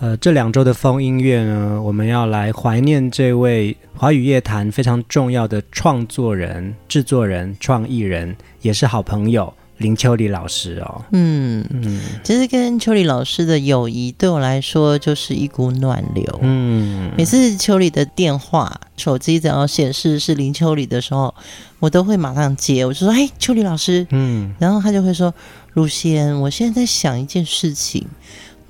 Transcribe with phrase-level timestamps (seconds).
[0.00, 11.04] 呃，这两周的风音乐呢，我们要来怀念这位华语乐坛非常重要的创作人、制作人、创意人，也是好朋友林秋离老师哦。
[11.10, 16.38] 嗯嗯，其实跟秋离老师的友谊对我来说就是一股暖流。
[16.42, 21.34] 嗯，每次秋离的电话、手机只要显示是林秋离的时候，
[21.80, 22.86] 我都会马上接。
[22.86, 25.34] 我就说：“哎，秋离老师。”嗯，然后他就会说
[25.74, 28.06] ：“如仙，我现在在想一件事情。”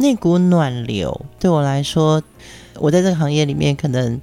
[0.01, 2.23] 那股暖流对我来说，
[2.77, 4.21] 我在这个行业里面，可能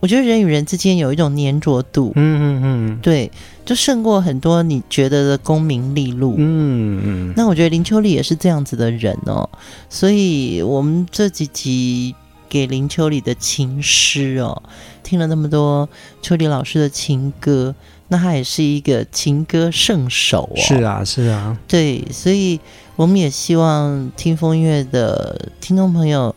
[0.00, 3.30] 我觉得人与人之间有一种粘着度，嗯嗯嗯，对，
[3.66, 7.34] 就胜过很多你觉得的功名利禄，嗯嗯。
[7.36, 9.48] 那我觉得林秋离也是这样子的人哦，
[9.90, 12.14] 所以我们这几集
[12.48, 14.62] 给林秋离的情诗哦，
[15.02, 15.86] 听了那么多
[16.22, 17.74] 秋离老师的情歌，
[18.08, 22.58] 那他也是一个情歌圣手哦，是啊是啊，对，所以。
[22.96, 26.34] 我们也希望听疯音乐的听众朋友，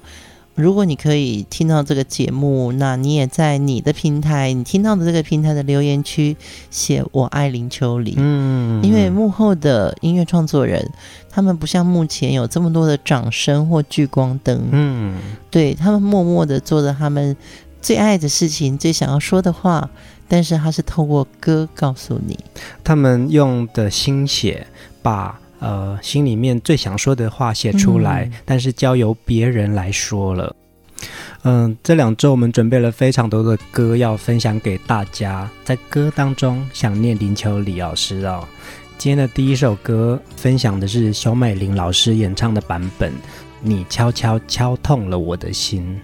[0.55, 6.37] 如果你可以听到这个节目，那你也在你的平台，你听到的这个平台的留言区
[6.71, 8.13] 写“我爱林秋离”。
[8.17, 10.89] 嗯，因为幕后的音乐创作人，
[11.29, 14.63] 他们不像目前有这么多的掌声或聚光灯。
[14.71, 15.17] 嗯，
[15.51, 17.35] 对，他们默默的做着他们
[17.81, 19.89] 最爱的事情，最想要说的话，
[20.29, 22.39] 但是他是透过歌告诉你，
[22.81, 24.65] 他们用的心血
[25.01, 25.37] 把。
[25.65, 30.55] 呃，心里面最想说的话写出来，嗯、但是交由别人来说了。
[31.41, 38.47] 嗯、呃，这两周我们准备了非常多的歌要分享给大家，在歌当中想念林秋离老师哦。
[38.99, 43.11] 今天的第一首歌分享的是熊美玲老师演唱的版本，
[43.59, 45.99] 《你悄悄敲痛了我的心》。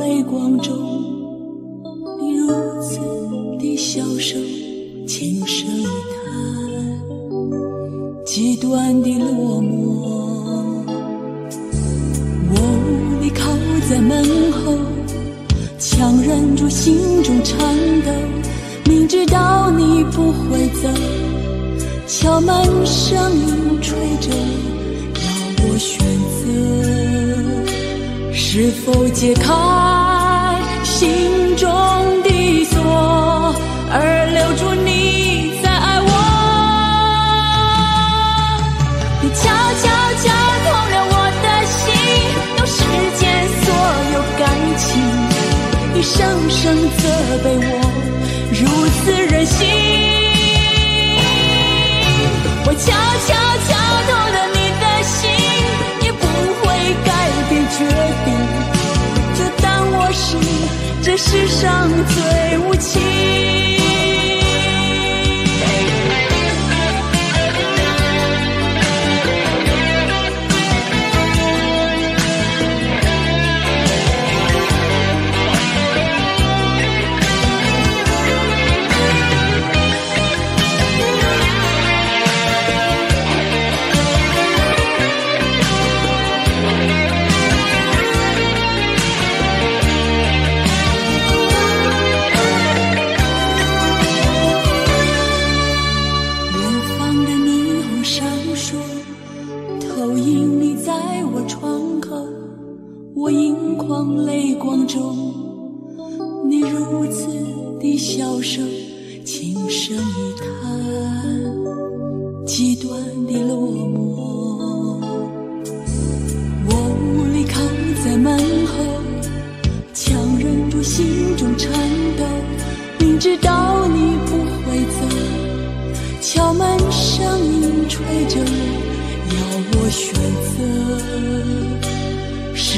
[0.00, 0.74] 泪光中
[2.18, 2.48] 你如
[2.80, 2.98] 此
[3.58, 4.38] 的消瘦
[5.06, 6.24] 轻声叹
[8.24, 10.00] 极端的落寞
[12.48, 12.56] 我
[12.86, 13.52] 无力靠
[13.90, 14.74] 在门后
[15.78, 17.60] 强忍住心中颤
[18.00, 18.10] 抖
[18.86, 20.88] 明知道你不会走
[22.06, 26.00] 敲门声音吹着要我选
[26.42, 26.99] 择。
[28.32, 29.52] 是否解开
[30.82, 31.68] 心中
[32.22, 33.54] 的锁，
[33.92, 36.08] 而留住你在爱我？
[39.22, 39.42] 你悄
[39.82, 39.88] 悄
[40.22, 40.28] 绞
[40.64, 41.84] 痛了我的心，
[42.56, 42.78] 用时
[43.18, 43.20] 间
[43.60, 43.66] 所
[44.14, 44.40] 有感
[44.78, 44.88] 情，
[45.94, 46.18] 你声
[46.48, 46.62] 声
[46.98, 47.02] 责
[47.44, 47.68] 备我
[48.52, 48.60] 如
[49.04, 50.09] 此任性。
[61.02, 63.59] 这世上最无情。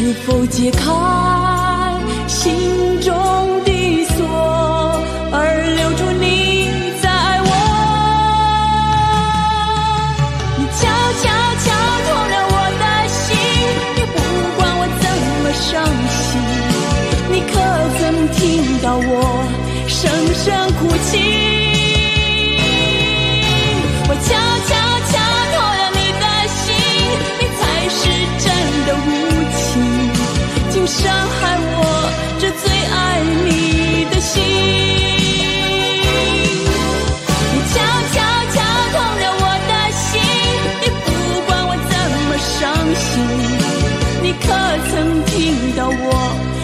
[0.03, 0.83] 是否解开
[2.27, 3.15] 心中
[3.65, 4.27] 的锁，
[5.31, 6.67] 而留住你
[7.01, 7.09] 在
[7.45, 7.51] 我？
[10.59, 10.81] 你悄
[11.23, 11.25] 悄
[11.63, 11.71] 敲
[12.03, 13.31] 痛了我的心，
[13.95, 14.19] 你不
[14.57, 15.07] 管我怎
[15.45, 15.71] 么伤
[16.19, 16.31] 心，
[17.31, 17.55] 你可
[18.01, 18.03] 曾
[18.33, 18.43] 听
[18.83, 19.07] 到我
[19.87, 20.01] 声
[20.35, 20.43] 声
[20.81, 21.13] 哭泣？
[30.87, 34.43] 伤害我这最爱你的心，
[37.53, 37.75] 你悄
[38.13, 38.17] 悄
[38.53, 38.57] 敲
[38.93, 40.11] 痛了我的心，
[40.81, 41.07] 你不
[41.47, 41.93] 管我怎
[42.29, 42.61] 么伤
[42.95, 43.11] 心，
[44.23, 44.45] 你可
[44.91, 44.93] 曾
[45.27, 45.33] 听
[45.77, 46.11] 到我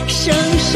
[0.09, 0.75] 声声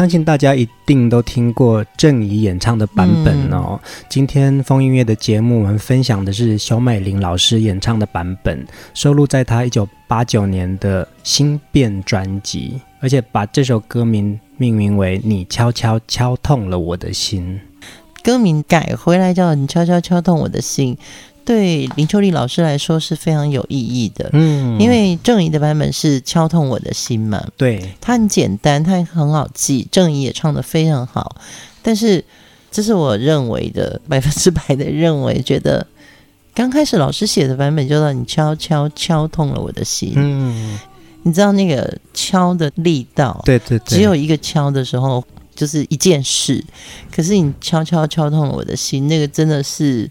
[0.00, 3.78] 相信大家一定都听过郑怡演唱的版本哦。
[3.82, 17.60] 嗯、今天风音乐的节目，我们分享的是熊美玲老师演唱的版本，收录在她一九八九年的《新变》专辑，而且把这首歌名命名为《你悄悄敲痛了我的心》。
[18.22, 20.96] 歌名改回来叫《你悄悄敲痛我的心》。
[21.50, 31.34] 对林秋丽老师来说是非常有意义的，嗯，因为郑怡的版本是敲痛我的心嘛，对，它很简单，它很好记，郑怡也唱的非常好，
[31.82, 32.24] 但是
[32.70, 35.84] 这是我认为的百分之百的认为，觉得
[36.54, 40.78] 刚开始老师写的版本就让你敲敲敲痛了我的心，嗯，
[41.24, 45.24] 你知道那个敲的力道，对对对，只有一个敲的时候
[45.56, 46.64] 就是一件事，
[47.10, 50.08] 可是你敲敲敲痛了我的心，那个真的是。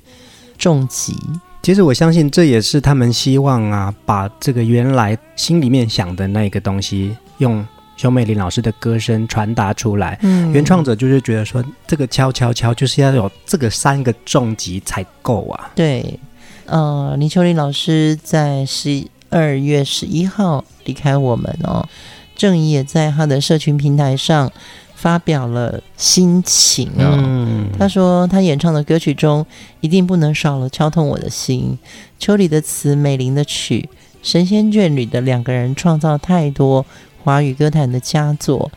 [0.59, 1.15] 重疾，
[1.63, 7.65] 其实我相信这也是他们希望啊，把这个原来心里面想的那个东西，用
[7.95, 10.19] 熊美玲老师的歌声传达出来。
[10.21, 15.71] 嗯，原创者就是觉得说，这个敲敲敲就是要有这个三个重疾才够啊。
[15.73, 16.19] 对，
[16.65, 21.87] 呃，林秋离老师在十二月十一号离开我们哦，
[22.35, 24.51] 郑怡也在他的社群平台上。
[25.01, 29.45] 发表了心情哦，嗯、他说他演唱的歌曲中
[29.79, 31.79] 一定不能少了敲痛我的心。
[32.19, 33.87] 秋离的词，美玲的曲，
[34.21, 36.85] 神仙眷侣的两个人创造太多
[37.23, 38.69] 华语歌坛的佳作，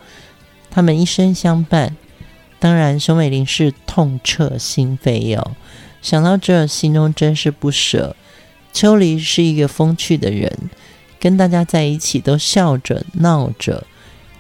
[0.71, 1.97] 他们一生相伴。
[2.61, 5.51] 当然，熊美玲是痛彻心扉哦。
[6.01, 8.15] 想到这，心中真是不舍。
[8.73, 10.71] 秋离是一个风趣的人，
[11.19, 13.85] 跟大家在一起都笑着闹着。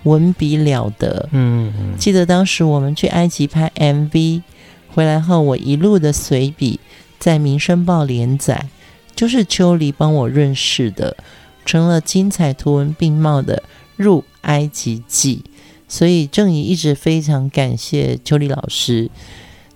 [0.05, 4.43] 文笔了得，嗯，嗯，记得当时我们去埃及拍 MV，
[4.89, 6.81] 回来后我一路的随笔
[7.19, 8.69] 在《民生报》连载，
[9.15, 11.17] 就是秋离帮我润饰的，
[11.65, 13.57] 成了精彩图文并茂的
[13.97, 15.45] 《入埃及记》，
[15.87, 19.11] 所以郑怡一直非常感谢秋离老师，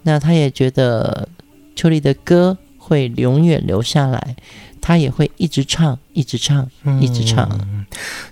[0.03, 1.29] 那他也觉得
[1.77, 4.37] 秋离的歌会永远留下来。
[4.87, 6.65] 他也会一直唱，一直唱，
[7.01, 7.45] 一直唱。
[7.61, 7.85] 嗯，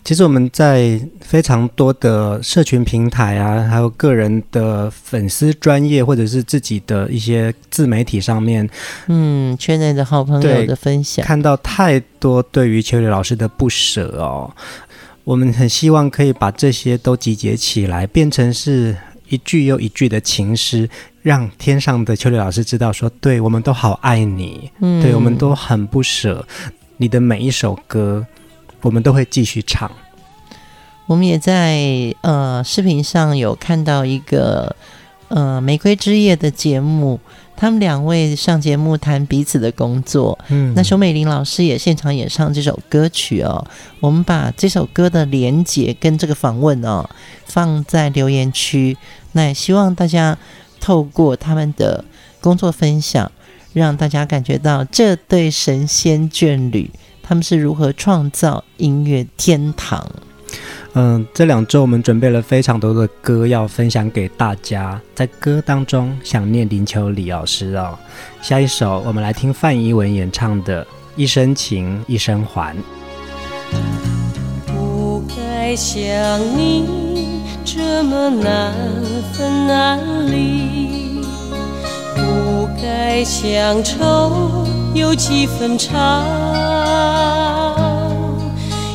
[0.04, 8.70] 其实我们在非常多的社群平台啊，还有个人的粉丝专业，或者是自己的一些自媒体上面，
[9.08, 14.48] 嗯，圈内的好朋友的分享，看到太多对于秋雨老师的不舍哦。
[15.24, 18.96] 我们很希望可以把这些都集结起来，变成是
[19.28, 20.88] 一句又一句的情诗。
[21.24, 26.46] 让天上的秋离老师知道说，说对我们都好爱你，嗯，对我们都很不舍
[26.98, 28.26] 你的每一首歌，
[28.82, 29.90] 我们都会继续唱。
[31.06, 34.76] 我们也在呃视频上有看到一个
[35.28, 37.18] 呃玫瑰之夜的节目，
[37.56, 40.38] 他们两位上节目谈彼此的工作。
[40.48, 43.66] 嗯，那熊美玲老师也现场演唱这首歌曲哦。
[44.00, 47.08] 我们把这首歌的连结跟这个访问哦
[47.46, 48.94] 放在留言区，
[49.32, 50.36] 那也希望大家。
[50.84, 52.04] 透过他们的
[52.42, 53.32] 工作分享，
[53.72, 56.90] 让大家感觉到这对神仙眷侣
[57.22, 60.06] 他们是如何创造音乐天堂。
[60.92, 67.98] 嗯，这两周我们准备了非常多的歌要分享给大家，在歌当中想念林秋离老师哦。
[68.42, 70.84] 下一首我们来听范怡文演唱的
[71.16, 72.76] 《一生情一生还》。
[75.64, 76.04] 不该想
[76.58, 76.84] 你。
[77.64, 78.74] 这么难
[79.32, 79.98] 分难
[80.30, 81.22] 离，
[82.14, 86.22] 不该乡愁有几分长。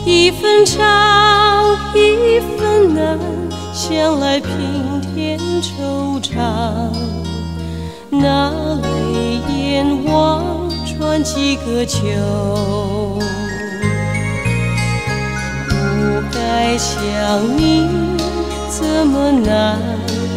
[0.05, 3.17] 一分长，一分难，
[3.73, 6.37] 想来平添惆怅。
[8.11, 8.51] 那
[8.83, 11.99] 泪眼望穿几个秋，
[16.31, 16.97] 该想
[17.57, 17.87] 你，
[18.69, 19.77] 怎么难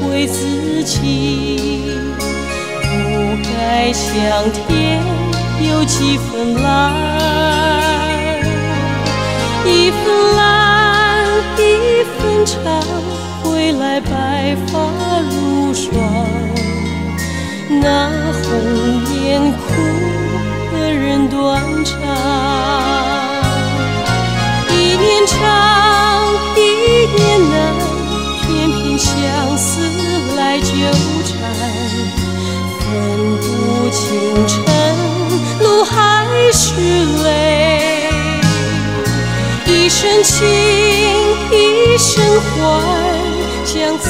[0.09, 1.97] 为自己？
[2.83, 2.89] 不
[3.43, 4.11] 该想
[4.53, 5.01] 天
[5.69, 6.93] 有几分蓝。
[9.65, 11.25] 一分蓝，
[11.57, 11.61] 一
[12.05, 12.55] 分长，
[13.43, 14.73] 归来白发
[15.31, 15.91] 如霜。
[17.81, 18.11] 那
[18.43, 18.49] 红
[19.25, 19.57] 颜哭
[20.73, 21.97] 的人断肠，
[34.13, 34.65] 不清晨
[35.61, 36.75] 露还是
[37.25, 38.09] 泪。
[39.67, 40.47] 一生情，
[41.51, 42.53] 一生欢，
[43.65, 44.05] 将此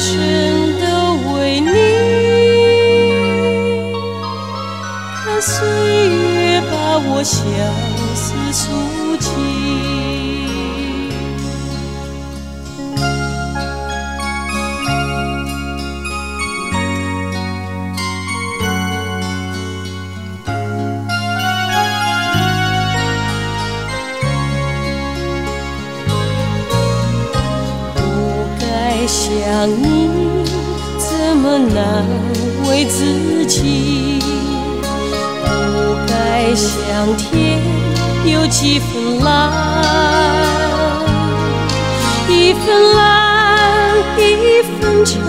[0.00, 0.10] 生
[0.80, 0.86] 都
[1.34, 1.70] 为你。
[5.24, 7.38] 看岁月把我相
[29.62, 30.10] 想你
[30.98, 32.04] 怎么难
[32.68, 34.18] 为自己？
[35.44, 37.60] 不该想天
[38.24, 39.52] 有几分蓝，
[42.28, 45.22] 一分蓝，一分长，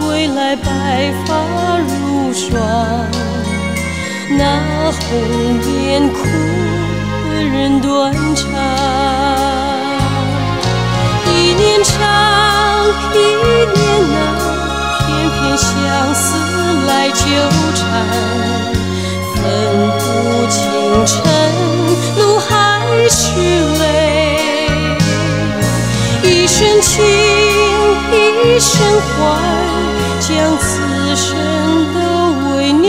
[0.00, 2.60] 归来白发如霜。
[4.36, 5.02] 那红
[5.82, 6.18] 颜哭
[7.30, 8.52] 的人断肠，
[11.24, 12.35] 一念长。
[13.14, 13.16] 一
[13.74, 13.78] 念
[14.12, 14.14] 难，
[14.98, 15.66] 偏偏相
[16.14, 16.24] 思
[16.86, 17.20] 来纠
[17.74, 17.80] 缠，
[19.34, 19.36] 分
[19.98, 20.00] 不
[20.50, 20.54] 清
[21.06, 21.14] 晨
[22.16, 22.50] 露还
[23.08, 23.18] 是
[23.80, 23.82] 泪。
[26.22, 27.04] 一生情，
[28.12, 28.14] 一
[28.58, 29.16] 生欢，
[30.20, 30.64] 将此
[31.14, 31.26] 生
[31.94, 31.96] 都
[32.56, 32.86] 为你。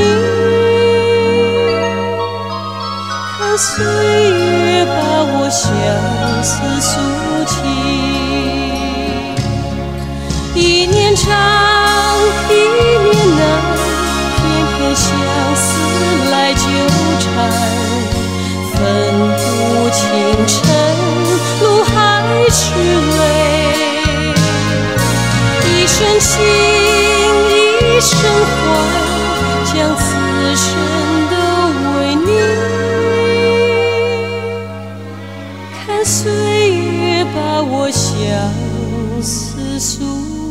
[3.38, 4.92] 看岁月把
[5.34, 5.64] 我相
[6.44, 6.92] 思诉
[7.46, 7.56] 尽。
[11.18, 11.34] 一念长，
[12.50, 13.42] 一念难，
[14.36, 14.40] 偏
[14.78, 15.10] 偏相
[15.56, 15.66] 思
[16.30, 16.62] 来纠
[17.20, 17.26] 缠，
[18.76, 18.80] 分
[19.36, 19.42] 不
[19.90, 19.98] 清
[20.46, 20.56] 晨
[21.62, 21.92] 露还
[22.52, 22.62] 是
[23.18, 23.20] 泪。
[25.66, 26.30] 一生情，
[27.50, 28.14] 一生
[28.46, 28.62] 欢，
[29.66, 30.06] 将此
[30.56, 30.66] 生
[31.32, 31.34] 都
[31.98, 32.30] 为你。
[35.74, 36.16] 看岁
[36.76, 38.06] 月把我相
[39.22, 40.47] 思诉。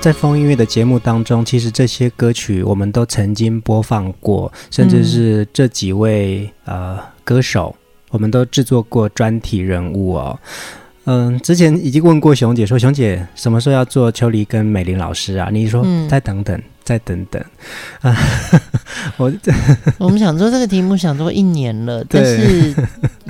[0.00, 7.76] 在风音乐的节目当中，其实这些歌曲我们都曾经播放过，甚至是这几位呃歌手，
[8.10, 10.38] 我们都制作过专题人物哦。
[11.08, 15.48] 嗯，之前已经问过熊姐说，熊姐什么时候要做秋离跟美玲老师啊？
[15.50, 17.42] 你说再等等，嗯、再等等
[18.02, 18.14] 啊！
[19.16, 19.32] 我
[19.96, 22.74] 我们想做这个题目，想做一年了，但是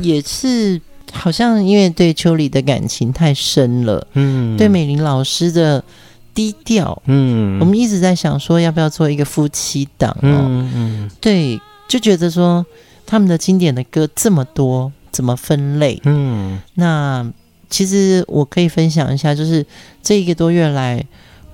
[0.00, 0.80] 也是
[1.12, 5.84] 好像因为对秋离的感情太深了， 嗯，对美玲老师的
[6.34, 12.66] 低调，嗯，我们一直在想说要不要做一个夫妻档哦，嗯嗯，对，就觉得说
[13.06, 16.00] 他们的经典的歌这么多，怎么分类？
[16.04, 17.24] 嗯，那。
[17.70, 19.64] 其实我可以分享一下，就是
[20.02, 21.04] 这一个多月来，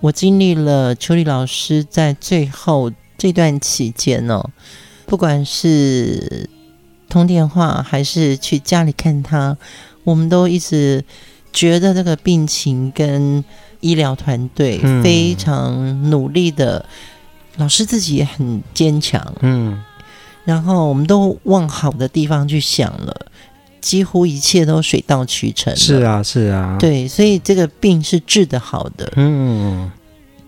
[0.01, 4.51] 我经历了秋丽老师在最后这段期间呢、哦，
[5.07, 6.49] 不管是
[7.09, 9.57] 通电话还是去家里看他，
[10.05, 11.05] 我们都一直
[11.53, 13.45] 觉得这个病情跟
[13.81, 19.83] 医疗团队非常努力的，嗯、老师自己也很坚强，嗯，
[20.45, 23.27] 然后我们都往好的地方去想了。
[23.85, 25.77] 几乎一切都水到渠成。
[25.77, 29.13] 是啊，是啊，对，所以这个病是治得好的。
[29.17, 29.93] 嗯，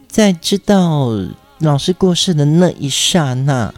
[0.08, 1.10] 在知道
[1.58, 3.74] 老师过世的那一刹那，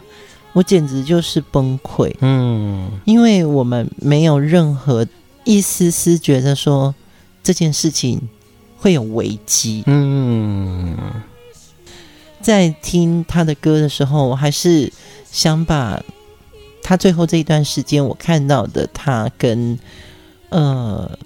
[0.53, 2.15] 我简直就是崩溃。
[2.21, 5.05] 嗯，因为我们没有任何
[5.43, 6.95] 一丝丝觉得说
[7.43, 8.29] 这件事情
[8.77, 9.83] 会有危机。
[9.87, 10.97] 嗯，
[12.39, 14.89] 在听他的歌的时候，我还是
[15.29, 16.01] 想把。
[16.81, 19.77] 他最后这一段时间，我看到的他跟
[20.49, 21.17] 呃，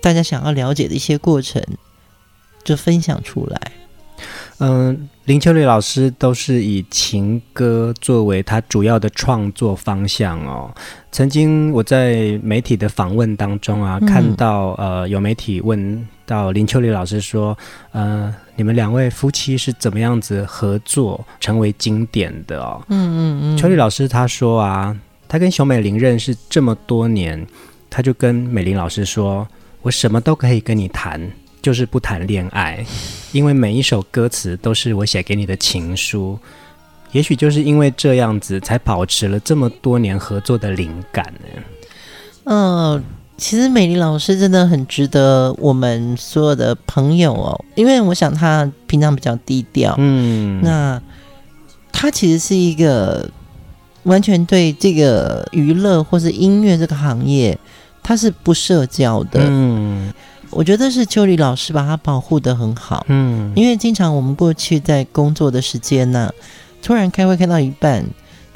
[0.00, 1.62] 大家想要了解的一些过程，
[2.62, 3.72] 就分享出来。
[4.58, 10.72] 嗯，林秋离老师都是以情歌作为他主要的创作方向哦。
[11.10, 17.56] 曾经我在媒体的访问当中啊，嗯、看到呃有媒体问到林秋离老师说，
[17.92, 22.82] 呃，你们两位夫妻是怎么样子合作成为经典的哦？
[22.88, 23.56] 嗯嗯嗯。
[23.56, 24.96] 秋离老师他说啊，
[25.28, 27.46] 他跟熊美玲认识这么多年，
[27.88, 29.46] 他就跟美玲老师说，
[29.82, 31.30] 我什么都可以跟你谈。
[31.62, 32.84] 就是不谈恋爱，
[33.32, 36.38] 因为每一首歌词都是我写给你的情书。
[37.12, 41.62] 也许就是因为这样子，才保持了这么多年合作的灵感呢。
[42.44, 43.02] 嗯、呃，
[43.36, 51.00] 其实美丽老师真的很值得我们所有的朋友哦，因为我想她平常比较低调，嗯，那
[51.92, 53.28] 他其实是一个
[54.04, 57.58] 完全对这个娱乐或是音乐这个行业，
[58.02, 60.12] 他是不社交的，嗯。
[60.50, 66.30] 我觉得是秋丽老师把他保护的很好，嗯，因为经常我们过去在工作的时间呢，
[66.80, 68.04] 突然开会开到一半，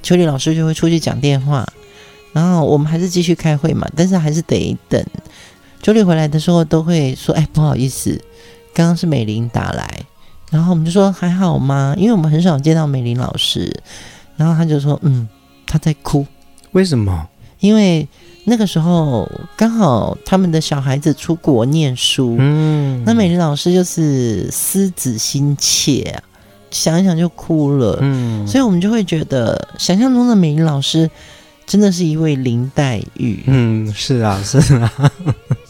[0.00, 1.66] 秋丽老师就会出去讲电话，
[2.38, 5.04] 然后我们还是继续开会嘛，但是还是得等。
[5.82, 8.20] 秋离回来的时候都会说：“哎，不好意思，
[8.72, 9.88] 刚刚是美玲打来。”
[10.50, 13.74] 然后我们就说：“还好吗？”因为我们很少见到美玲老师，
[14.36, 15.28] 然后他就说：“嗯，
[15.66, 16.24] 他在哭，
[16.70, 17.28] 为什么？
[17.58, 18.06] 因为。”
[18.50, 26.22] 那个时候刚好他们的小孩子出国念书，嗯，那美玲老师就是思子心切啊，
[26.70, 31.10] 想一想就哭了，嗯，所以我们就会觉得想象中的美玲老师
[31.68, 34.92] 真的是一位林黛玉，嗯，是啊， 是啊，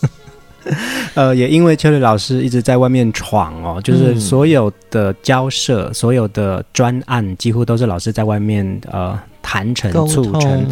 [1.15, 10.67] 呃，也因为秋丽老师一直在外面闯哦，就是所有的交涉、嗯、所有的专案，几乎都是老师在外面呃谈成促成。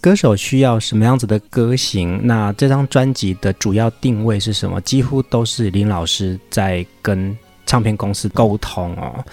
[0.00, 2.20] 歌手需要什么样子的歌型？
[2.24, 4.78] 那这张专辑的主要定位是什么？
[4.82, 9.24] 几乎都是林老师在跟唱片公司沟通哦。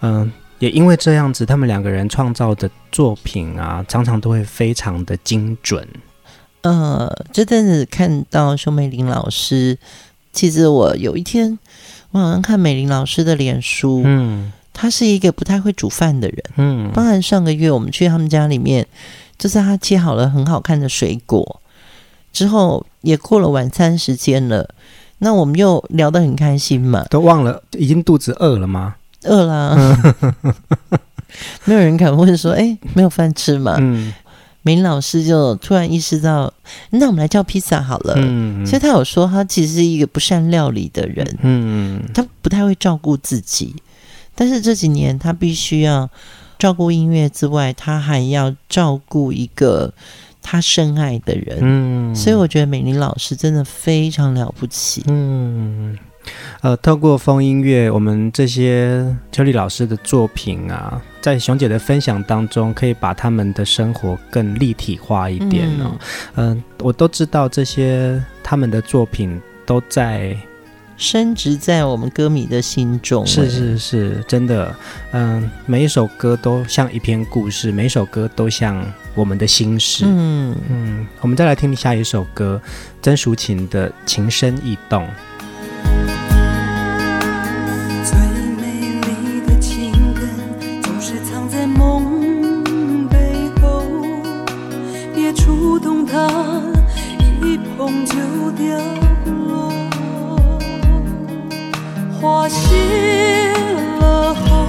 [0.00, 5.86] 嗯，也因为这样子，他们两个人创造的作品啊，常常都会非常的精准。
[6.62, 9.78] 呃，这阵子看到熊美玲老师，
[10.32, 11.58] 其实我有一天
[12.10, 18.86] 我好像看美玲老师的脸书，嗯，她是一个不太会煮饭的人，嗯，包含上个月我们去他们家里面。
[19.38, 21.60] 就是他切好了很好看的水果，
[22.32, 24.66] 之后也过了晚餐时间了，
[25.18, 28.94] 那我们又聊得很开心嘛，都忘了已经肚子饿了吗？
[29.26, 29.96] 饿了，
[31.66, 33.76] 没有人敢问说，哎，没有饭吃吗？
[33.78, 34.12] 嗯，
[34.62, 36.52] 明老师就突然意识到，
[36.90, 38.14] 那我们来叫披萨好了。
[38.16, 43.76] 嗯，所以他有说，他其实是一个不善料理的人，嗯，他不太会照顾自己，
[44.34, 46.08] 但是这几年他必须要。
[46.58, 49.92] 照顾音乐之外，他还要照顾一个
[50.40, 51.58] 他深爱的人。
[51.60, 55.04] 嗯，所以我觉得美玲老师真的非常了不起。
[55.06, 55.94] 嗯，
[56.60, 65.96] 呃，透过风音乐，我们这些秋丽老师的作品啊，在熊姐的分享当中，可以把他们的生活更立体化一点哦。
[66.34, 70.36] 嗯，呃，我都知道这些他们的作品都在。
[70.98, 73.26] 深植在我们歌迷的心中。
[73.26, 74.74] 是是是，真的，
[75.12, 78.82] 嗯，每一首歌都像一篇故事，每一首歌都像
[79.14, 80.06] 我们的心事。
[80.08, 82.58] 嗯嗯，我们再来听下一首歌，
[83.02, 85.02] 曾淑琴的《情深意动》。
[102.46, 103.52] 花谢
[103.98, 104.68] 了后，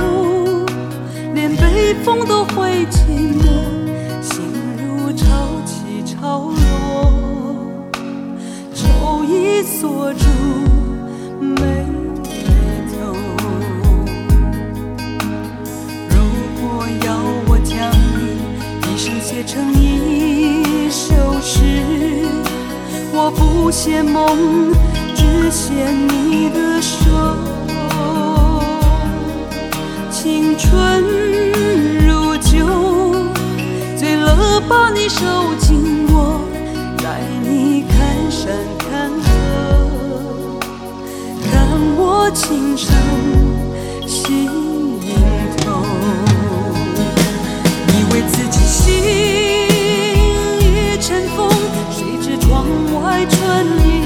[1.36, 3.06] 连北风都会寂
[3.38, 3.44] 寞，
[4.20, 4.42] 心
[4.80, 5.26] 如潮
[5.64, 7.14] 起潮落，
[8.74, 10.26] 愁已锁住
[11.40, 11.86] 眉
[12.90, 13.14] 头。
[16.10, 16.16] 如
[16.60, 17.14] 果要
[17.46, 22.26] 我将你一生写成一首诗，
[23.14, 24.76] 我不写梦。
[25.16, 26.96] 只写你的手，
[30.28, 31.02] 青春
[32.06, 32.58] 如酒，
[33.96, 35.22] 醉了把你手
[35.58, 36.42] 紧握，
[36.98, 37.98] 带你看
[38.30, 40.60] 山看河，
[41.50, 41.56] 看
[41.96, 42.94] 我情深
[44.06, 45.00] 心
[45.62, 45.82] 头，
[47.88, 48.84] 以为自己心
[50.60, 51.50] 已尘封，
[51.90, 53.97] 谁知窗外春意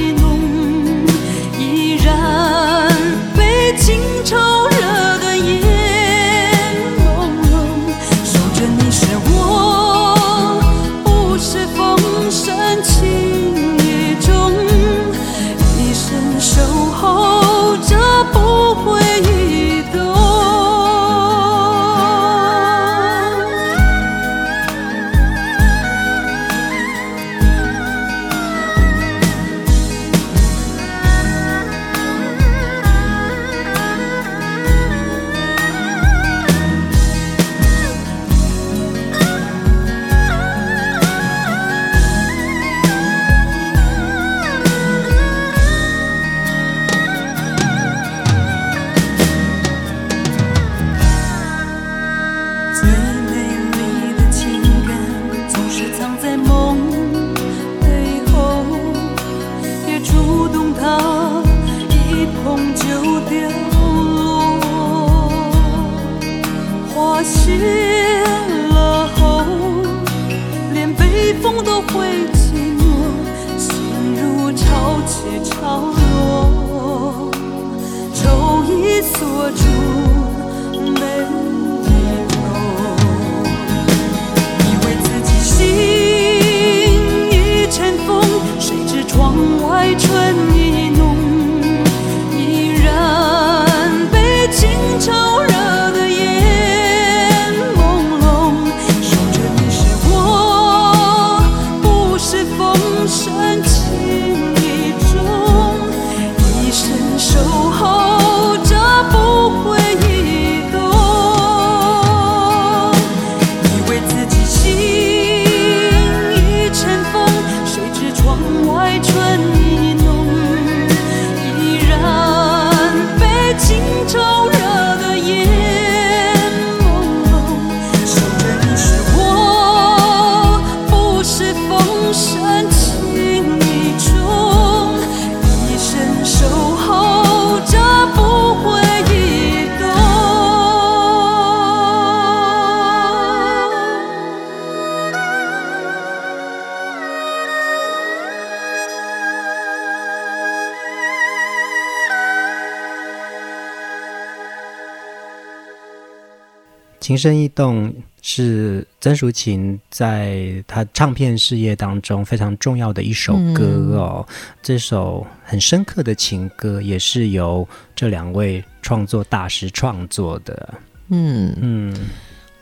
[157.22, 164.26] 情深意动是曾淑琴在她唱片事业当中非常重要的一首歌哦。
[164.28, 170.74] 嗯、这首很深刻的情歌也是由这两位创作大师创作的。
[171.10, 171.96] 嗯嗯，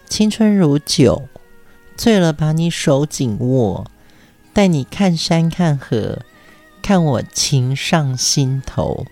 [0.10, 1.30] 青春如酒，
[1.96, 3.90] 醉了把你手紧握，
[4.52, 6.20] 带你看山看河，
[6.82, 9.06] 看我情上心头。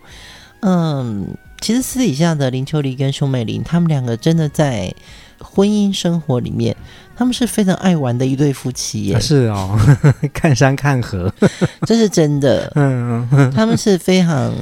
[0.59, 4.93] 嗯，其实私底下的林秋离跟熊美玲，他们两个真的在。
[5.39, 6.75] 婚姻生活里面，
[7.15, 9.19] 他们是非常爱玩的一对夫妻耶。
[9.19, 9.77] 是哦，
[10.33, 11.33] 看山看河，
[11.85, 12.71] 这是真的。
[12.75, 14.53] 嗯，他们是非常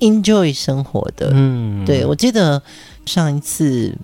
[0.00, 1.30] enjoy 生活的。
[1.32, 2.62] 嗯，对，我记得
[3.06, 3.96] 上一次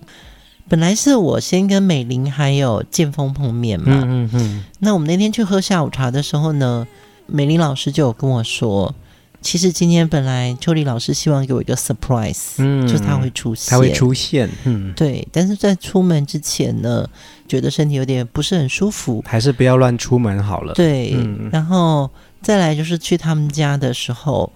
[0.67, 3.85] 本来是我先跟美玲还有建峰碰面嘛。
[3.87, 4.63] 嗯嗯嗯。
[4.79, 6.87] 那我们那天去喝下午茶的时候呢，
[7.25, 8.93] 美玲老师就有跟我说。
[9.41, 15.25] 其实今天本来秋丽老师希望给我一个 surprise，嗯，就是他会出现，他会出现，嗯，对。
[15.31, 17.07] 但是在出门之前呢，
[17.47, 20.73] 觉得身体有点不是很舒服，还是不要乱出门好了。
[20.73, 22.09] 对，嗯，然后
[22.41, 24.51] 再来就是去他们家的时候，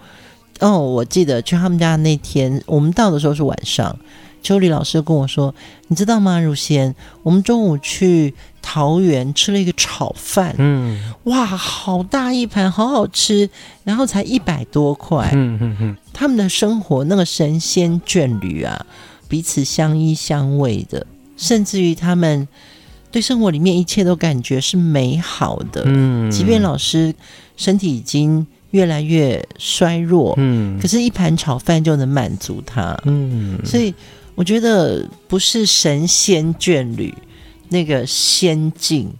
[0.59, 3.97] 哦，我记得去他们家那天，我们到的时候是晚上。
[4.41, 5.55] 秋丽老师跟我说
[5.87, 6.93] ：“你知道吗，如仙，
[7.23, 13.47] 我们中午去桃园吃了一个炒饭，嗯，哇，好大一盘，好好吃，
[13.83, 18.83] 然后才一百多块，嗯嗯嗯，他们的生活那个神仙眷侣啊，
[19.27, 21.05] 彼此相依相偎的，
[21.37, 22.47] 甚至于他们
[23.11, 27.13] 对生活里面一切都感觉是美好的，嗯，即便老师
[27.55, 33.93] 身体已经越来越衰弱，嗯，可是，一盘炒饭就能满足他，嗯，所以。”
[34.35, 37.13] 我觉得不是神仙眷侣
[37.73, 39.11] 那个仙境，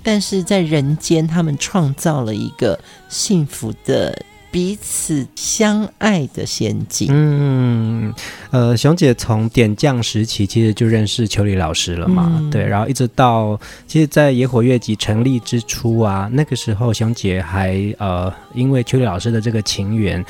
[0.00, 4.16] 但是在人间，他们创造了一个幸福的
[4.52, 7.08] 彼此相爱的仙境。
[7.10, 8.14] 嗯，
[8.52, 20.24] 呃，熊姐从点将时期其实就认识秋离老师了嘛，嗯、对，然后一直到其实，在野火乐集成立之初啊，那个时候熊姐还呃，因为秋离老师的这个情缘。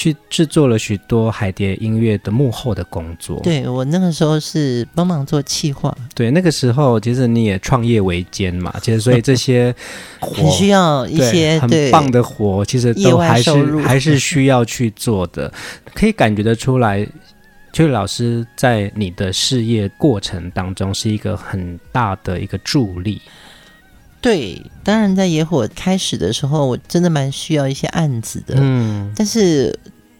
[0.00, 3.38] 去制作了许多海蝶音乐的幕后的工作。
[3.40, 5.94] 对，我那个时候是帮忙做企划。
[6.14, 9.74] 对，那个时候其实你也创业维艰嘛，其实所以这些
[10.18, 15.52] 活 很需要一些很棒的活，其实都还是还是需要去做的。
[15.92, 17.06] 可以感觉得出来，
[17.74, 23.20] 秋离老师在你的事业过程当中是一个很大的一个助力。
[24.20, 28.54] 对，当然在野火开始的时候，我真的蛮需要一些案子的。
[28.58, 29.74] 嗯，但是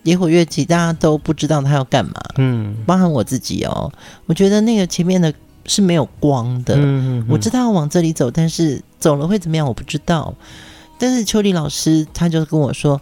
[0.04, 2.14] 野火乐集大家都不知道它要干嘛。
[2.38, 3.92] 嗯，包含我自己哦，
[4.24, 5.32] 我觉得那个前面的
[5.66, 6.74] 是没有光的。
[6.76, 10.34] 嗯嗯，我知道要往这里走，但是走了会怎么样，我不知道。
[10.98, 13.00] 但是秋丽老师他就跟我说：“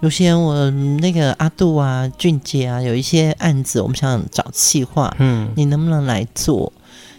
[0.00, 6.72] 如仙，我那个阿杜啊、俊杰啊，有一些案子，我们想找企划，嗯，你能不能来做？”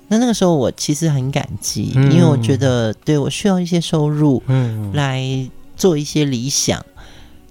[0.07, 5.23] 那那个时候我其实很感激，嗯、因为我觉得对我需要一些收入，嗯，来
[5.75, 6.79] 做一些理想。
[6.79, 7.03] 嗯、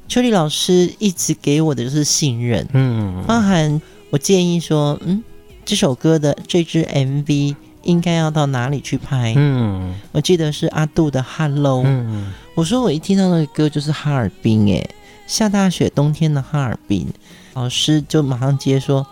[0.06, 5.22] 秋丽老师一直给我的就是信任，嗯，包含我建议说，嗯，
[5.64, 14.88] 这首歌的这支 MV 应该要到哪里去拍，嗯，我记得是阿杜的 Hello，嗯，我说我一听到那个歌就是哈尔滨，诶，
[15.26, 17.08] 下大雪冬天的哈尔滨，
[17.54, 19.04] 老师就马上接说。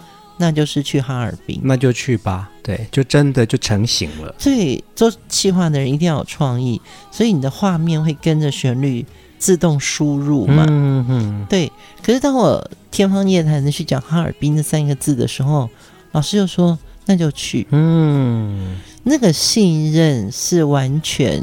[0.43, 2.51] 那就是去哈尔滨，那就去吧。
[2.65, 4.35] 对，就真的就成型了。
[4.41, 9.07] 所以做企划的人一定要有创意，所以你的画面会跟着旋律
[9.39, 10.67] 自动输入嘛。
[10.69, 11.47] 嗯嗯。
[11.49, 11.71] 对。
[12.03, 15.71] 可是当我天方夜谭的去讲哈尔滨这三个字的时候，
[16.11, 16.77] 老师就说
[17.07, 17.65] 那就去。
[17.71, 18.77] 嗯。
[19.05, 21.41] 那个信任是完全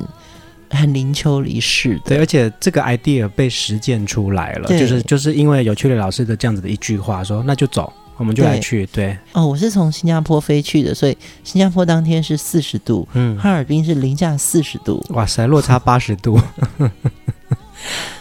[0.70, 2.02] 很灵丘离世的。
[2.08, 7.94] 对，而且这个 idea 被实践出来了，就是就是因为有趣的老师的这样子的一句话，说那就走。
[8.20, 16.38] 我们就来去对，对哦，我是从新加坡飞去的，所以新加坡当天是四十度，嗯，哈尔滨是零下四十度，哇塞，落差 八十度，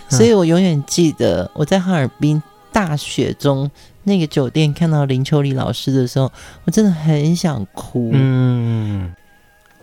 [0.09, 2.41] 所以我永远记得我在哈尔滨
[2.73, 3.69] 大雪中
[4.05, 6.31] 那个酒店看到林秋离老师的时候，
[6.65, 9.13] 我真的很想哭，嗯，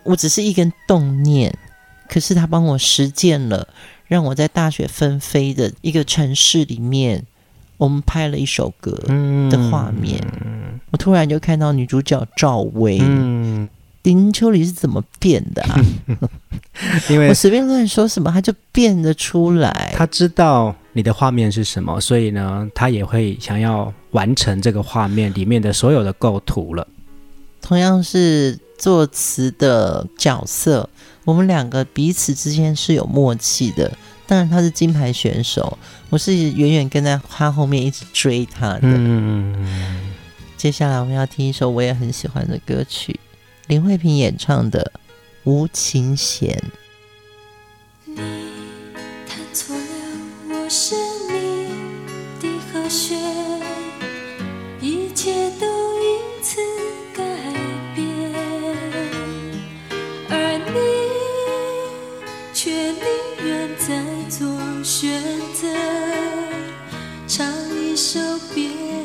[0.02, 1.54] 我只是一根动念，
[2.08, 3.68] 可是他帮我实践了，
[4.06, 7.22] 让我在大雪纷飞的一个城市里面。
[7.78, 8.92] 我们拍了一首歌
[9.50, 13.68] 的画面，嗯、我突然就看到女主角赵薇，嗯、
[14.02, 15.80] 林秋离是怎么变的啊？
[17.10, 19.92] 因为我随便乱说什么，他就变得出来。
[19.94, 26.86] 他知道你的画面是什么，所以呢，他也会想要完成这个画面里面的所有的构图了。
[27.60, 30.88] 同样是作词的角色，
[31.24, 33.90] 我们两个彼此之间是有默契的。
[34.26, 35.78] 当然他是金牌选手，
[36.10, 38.88] 我是远远跟在他后面一直追他的。
[40.56, 43.20] 接下来我们要听一首我也很喜欢的歌曲，
[43.68, 44.92] 林慧萍演唱的
[45.44, 46.60] 《无情弦》。
[48.16, 48.16] 你
[49.28, 49.82] 弹错了，
[50.48, 50.96] 我是
[51.30, 51.68] 你
[52.40, 53.25] 的和弦，
[68.16, 68.22] 手
[68.54, 68.95] 边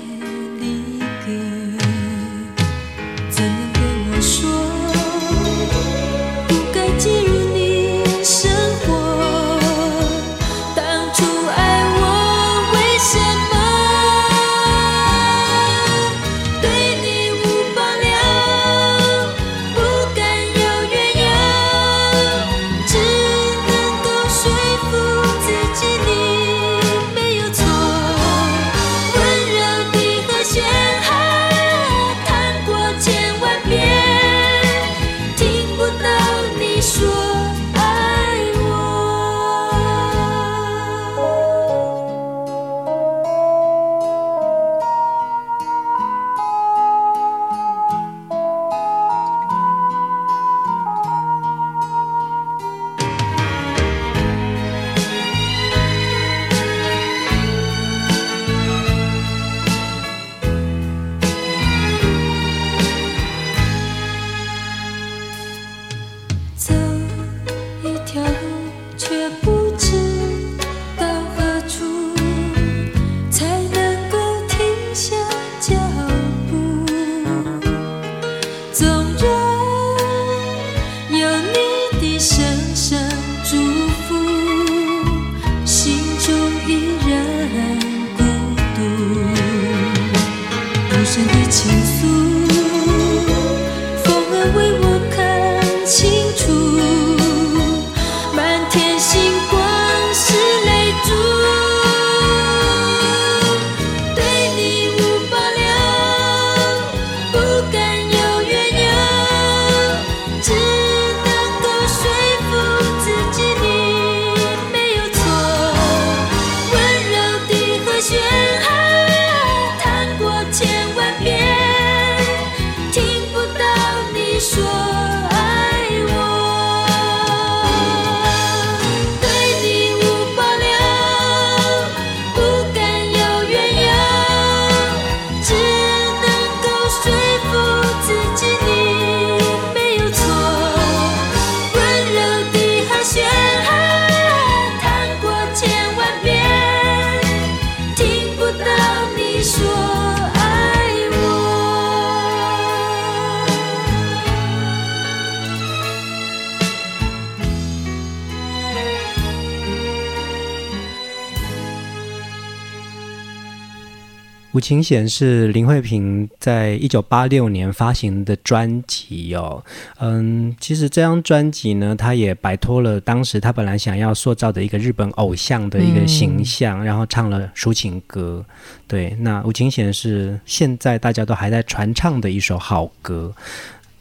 [164.53, 169.63] 无情险》是林慧萍在一九八六年发行的专辑哦。
[169.99, 178.45] 嗯，其实这张专辑呢，他也摆脱了当时他本来想要塑造的一个日本偶像的一个形象，嗯、然后唱了抒情歌。
[178.87, 183.33] 对，那《无情险》是现在大家都还在传唱的一首好歌，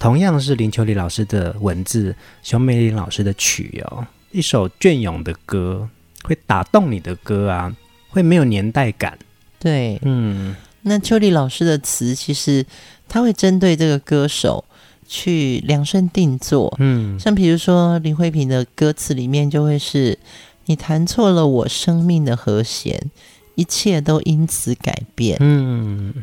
[0.01, 4.05] 同样是林秋离老师的文字，熊美玲老师的曲哦。
[4.33, 5.89] 一首隽永的歌，
[6.25, 7.73] 会打动你的歌啊，
[8.09, 9.17] 会没有年代感。
[9.61, 12.65] 对，嗯，那秋丽老师的词，其实
[13.07, 14.65] 他会针对这个歌手
[15.07, 20.19] 去量身定做，嗯，像比如说林慧萍的歌词里面就会是
[20.65, 23.11] “你弹错了我生命的和弦，
[23.55, 26.15] 一切都因此改变”，嗯，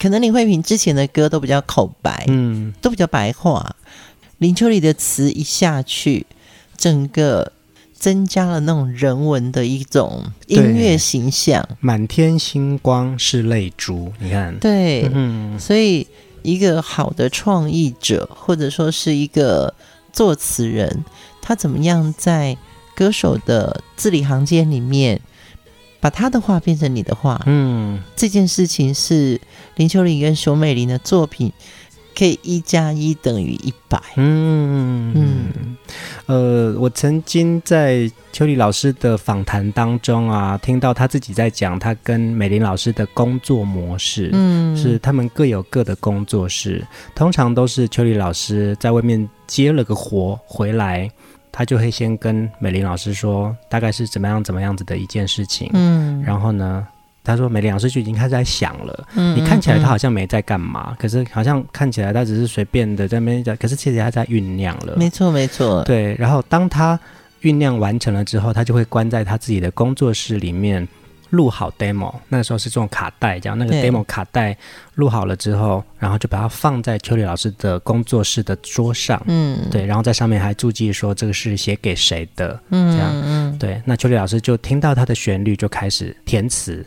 [0.00, 3.76] 可能林慧萍之前的歌都比较口白，嗯，都比较白话，
[4.38, 6.26] 林秋离的词一下去，
[6.76, 7.52] 整个。
[8.04, 16.06] 增加了那种人文的一种音乐形象，满天星光是泪珠，你看，对，嗯，所以
[16.42, 19.72] 一个好的创意者，或者说是一个
[20.12, 21.02] 作词人，
[21.40, 22.54] 他怎么样在
[22.94, 25.18] 歌手的字里行间里面，
[25.98, 29.40] 把他的话变成你的话，嗯，这件事情是
[29.76, 31.50] 林秋离跟熊美玲的作品。
[32.16, 34.00] 可以一加一等于一百。
[34.16, 35.76] 嗯嗯，
[36.26, 44.30] 呃，我曾经在秋丽老师的访谈当中啊，听到他自己在讲他跟美玲老师的工作模式。
[44.32, 51.10] 嗯，是他们各有各的工作室，通常都是秋丽老师在外面接了个活回来，
[51.52, 55.70] 他就会先跟美玲老师说，大概是怎么样怎么样子的一件事情。
[55.74, 56.86] 嗯，然后呢，
[57.24, 59.08] 他说：“美玲老师就已经开始在想了。
[59.14, 64.94] 嗯，你看起来他好像没在干嘛，嗯，可是好像看起来他只是随便的在那边讲，可是其实他在酝酿了。
[64.96, 65.82] 没错，没错。
[65.84, 67.00] 对，然后当他
[67.42, 70.86] 酝酿完成了之后，他就会关在他自己的工作室里面
[71.30, 72.14] 录好 demo。
[72.28, 74.56] 那个时候是这种卡带，这样那个 demo 卡带
[74.94, 79.22] 录好了之后，然后就把它放在秋丽老师的工作室的桌上。
[79.26, 82.60] 嗯，对，然后在上面还注记说这个是写给谁的。
[82.70, 83.80] 嗯，这样，嗯，对。
[83.84, 86.84] 那秋丽老师就听到他的旋律，就开始填词。”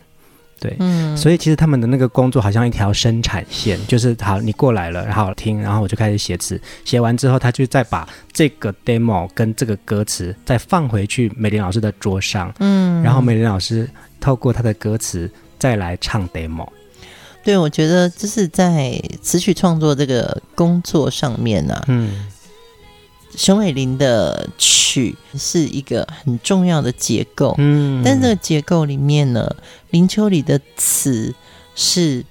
[0.59, 13.89] 对，嗯，所以其实他们的那个工作好像一条生产线，就是好，你过来了，然后听，然后我就开始写词，写完之后，他就再把这个 demo 跟这个歌词再放回去美玲老师的桌上，嗯，然后美玲老师
[14.19, 16.67] 透过他的歌词再来唱 demo。
[17.43, 22.25] 对，我觉得就是在词曲创作这个工作上面呢，啊，嗯。
[23.37, 29.55] 熊美玲的曲是一个很重要的结构，嗯，但这个结构里面呢，
[29.91, 31.33] 林秋离的词
[31.75, 32.25] 是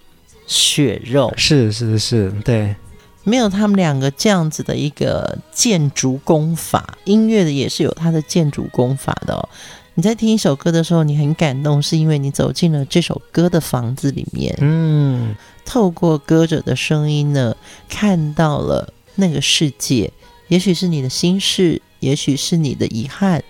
[0.48, 2.74] 血肉，是是是，对，
[3.22, 9.48] 没有他们两个这样子的一个建筑功法，音乐的也是有它的建筑功法的哦。
[9.94, 17.56] 你在听一首歌的时候，你很感动，是因为你走进了这首歌的房子里面，嗯，透过歌者的声音呢，
[17.88, 20.12] 看到了那个世界。
[20.48, 23.42] 也许是你的心事，也许是你的遗憾，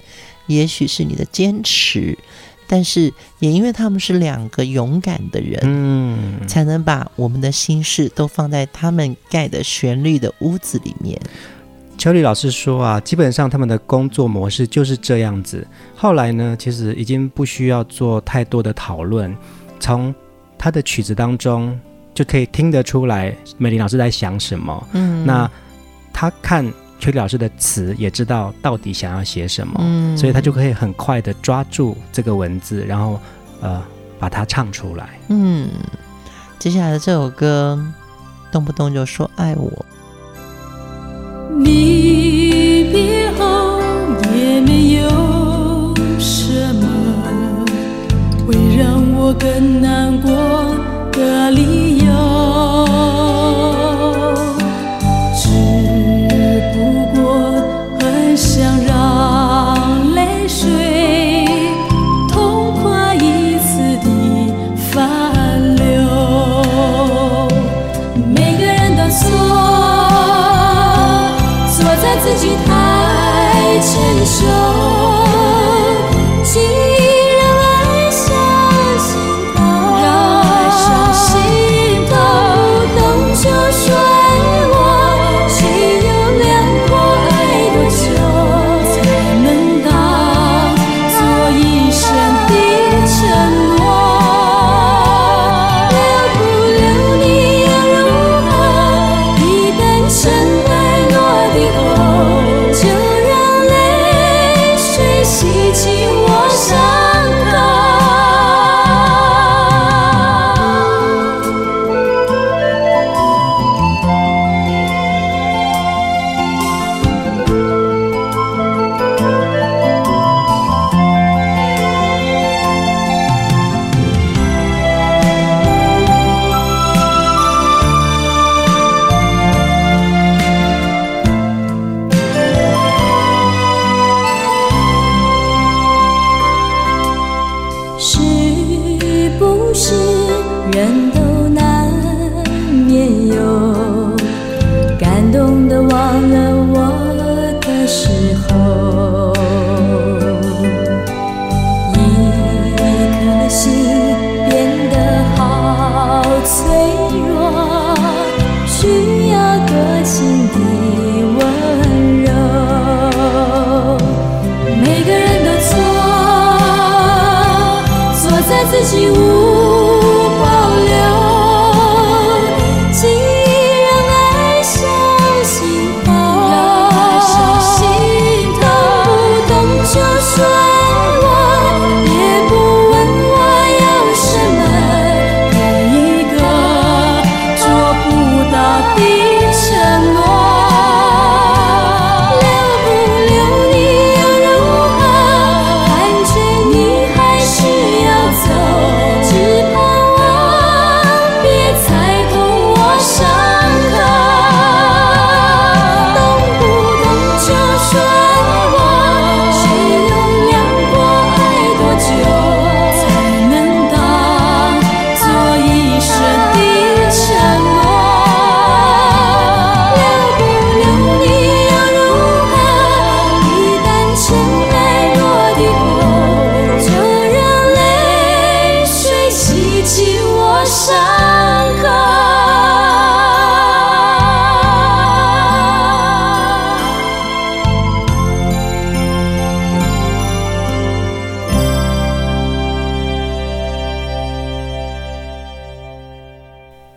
[0.46, 2.16] 也许是你的坚持，
[2.66, 11.20] 但是也因为他们是两个勇敢的人，嗯，才能把我们的心事都放在他们盖的旋律的屋子里面。
[11.98, 15.66] 秋丽老师说啊，基本上他们的工作模式就是这样子。
[15.94, 19.36] 后来呢，其实已经不需要做太多的讨论，
[19.78, 20.14] 从
[20.56, 21.78] 他的曲子当中
[22.14, 24.88] 就可以听得出来美玲老师在想什么。
[24.92, 25.50] 嗯，那
[26.12, 26.72] 他看。
[26.98, 33.20] 秋离老师的词也知道到底想要写什么，嗯，所以他就可以很快的抓住这个文字，然后
[33.60, 33.82] 呃
[34.18, 35.10] 把它唱出来。
[35.28, 35.68] 嗯，
[36.58, 37.78] 接下来的这首歌，
[38.50, 39.86] 动不动就说爱我。
[41.60, 43.80] 离别后
[44.34, 46.86] 也没有什么
[48.46, 50.30] 会让我更难过
[51.12, 53.25] 的理由。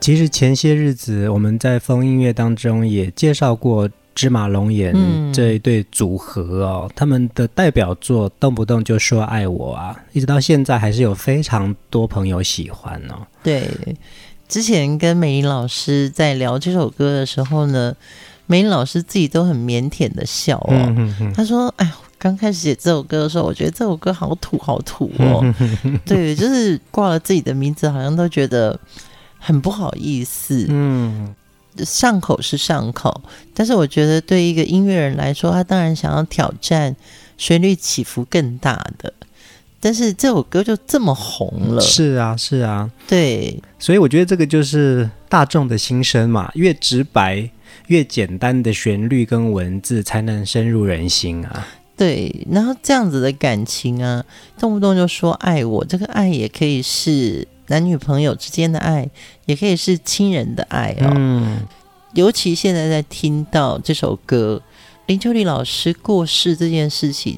[0.09, 4.91] 其实前些日子我们在风音乐当中也介绍过芝麻龙眼
[5.31, 13.21] 这一对组合哦，嗯、他们的代表作动不动就说爱我啊，一直到现在还是有非常多朋友喜欢哦。
[13.43, 13.69] 对，
[14.47, 17.95] 之前跟美玲老师在聊这首歌的时候呢，
[18.47, 25.53] 美玲老师自己都很腼腆的笑哦，嗯、哼哼他说：“哎呀，刚开始写这首歌的时候，我觉得这首歌好土好土哦，
[26.03, 28.75] 对，就是挂了自己的名字，好像都觉得。”
[29.39, 31.33] 很不好意思，嗯，
[31.77, 33.21] 上口是上口，
[33.53, 36.93] 但是我觉得对一个音乐人来说，他当然想要挑战
[37.37, 39.13] 旋律起伏更大的，
[39.79, 47.49] 但是这首歌就这么红了，是啊，是啊，对，所以我觉得这个就是大众的心声嘛，越直白、
[47.87, 51.65] 越简单的旋律跟文字才能深入人心啊，
[51.95, 54.25] 对，然后这样子的感情啊，
[54.59, 57.47] 动不动就说爱我，这个爱也可以是。
[57.69, 59.09] 男女朋友之间的爱，
[59.45, 61.13] 也可以是亲人的爱哦。
[61.15, 61.59] 嗯，
[62.13, 64.61] 尤其现在在听到这首歌，
[65.05, 67.37] 林秋离老师过世这件事情，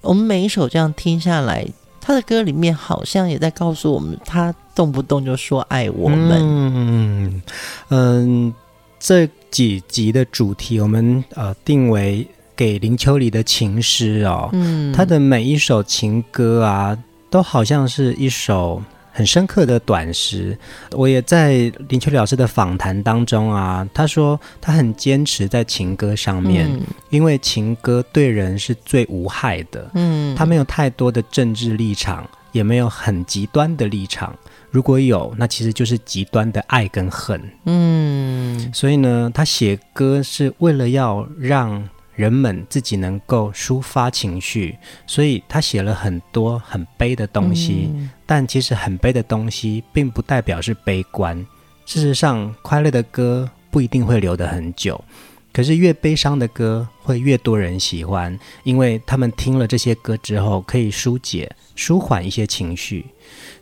[0.00, 1.66] 我们每一首这样听下来，
[2.00, 6.38] 他的歌里面好像也在告诉我们，他动不动就说爱我们。
[6.40, 7.42] 嗯
[7.90, 8.54] 嗯，
[8.98, 14.48] 这几集的主题我们呃定为给林秋离的情诗哦。
[14.52, 16.98] 嗯，他的每一首情歌啊，
[17.30, 18.82] 都好像是一首。
[19.18, 20.56] 很深刻的短时，
[20.92, 34.32] 我也在林秋离老师的访谈当中啊，他说他很坚持在情歌上面，嗯、因为情歌对人是最无害的，嗯，他没有太多的政治立场，也没有很极端的立场，
[34.70, 41.88] 如果有，那其实就是极端的爱跟恨，嗯，所以呢，他写歌是为了要让。
[42.18, 47.90] 人们自己能够抒发情绪，所以他写了很多很悲的东西。
[47.94, 51.38] 嗯、但其实很悲的东西，并不代表是悲观。
[51.86, 55.00] 事实上，快乐的歌不一定会留得很久。
[55.52, 63.06] 可是越悲伤的歌，会越多人喜欢，因为他们听了这些歌之后，可以疏解、舒缓一些情绪。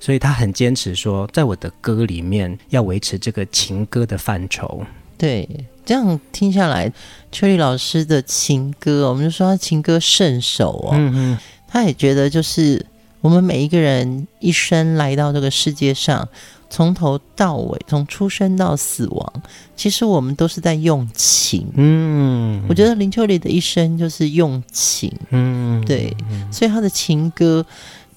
[0.00, 4.82] 所以他很坚持说，在我的歌里面要维持这个情歌的范畴。
[5.16, 5.48] 对。
[5.84, 6.92] 这样听下来，
[7.30, 10.90] 秋丽老师的情歌，我们就说他情歌圣手哦。
[10.94, 11.38] 嗯嗯，
[11.68, 12.84] 他也觉得就是
[13.20, 16.28] 我们每一个人一生来到这个世界上，
[16.68, 19.32] 从头到尾，从出生到死亡，
[19.76, 21.64] 其实我们都是在用情。
[21.76, 25.12] 嗯，我觉得林秋离的一生就是用情。
[25.30, 26.12] 嗯，对，
[26.50, 27.64] 所以他的情歌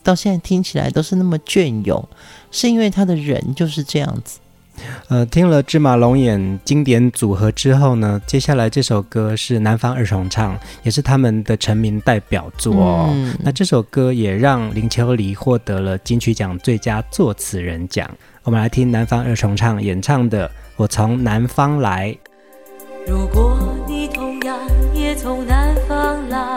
[0.01, 2.03] 到现在听起来都是那么隽永，
[2.49, 4.39] 是因为他的人就是这样子。
[5.07, 13.09] 呃，听了芝麻龙眼经典组合之后呢，接下来这首歌是南方二重唱，也是他们的成名代表作哦。
[13.11, 18.09] 嗯、那这首歌也让林秋离获得了金曲奖最佳作词人奖。
[18.43, 22.11] 我们来听南方二重唱演唱的《我从南方来》。
[23.07, 23.57] 如果
[23.87, 24.57] 你同样
[24.93, 26.55] 也从南方来，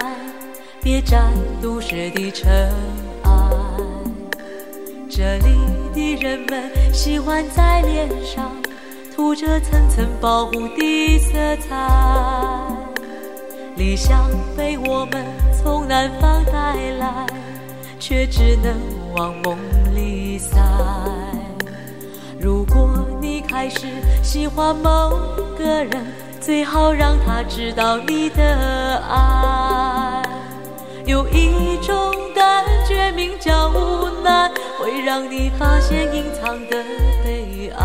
[0.83, 2.51] 别占都市的尘
[3.25, 3.31] 埃，
[5.09, 5.82] 这里。
[5.93, 8.51] 的人们喜欢在脸上
[9.15, 11.77] 涂着层层保护的色彩，
[13.77, 15.25] 理想被我们
[15.63, 17.27] 从南方带来，
[17.99, 18.75] 却只能
[19.15, 19.57] 往梦
[19.95, 20.59] 里塞。
[22.41, 23.87] 如果你开始
[24.23, 25.11] 喜欢某
[25.57, 25.91] 个人，
[26.41, 30.23] 最好让他知道你的爱。
[31.07, 31.95] 有一种，
[34.83, 35.23] 会让。
[35.31, 36.85] 你发现隐藏的
[37.25, 37.85] 悲哀。